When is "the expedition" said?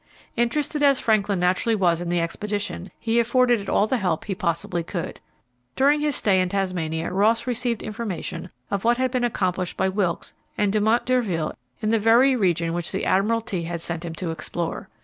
2.09-2.89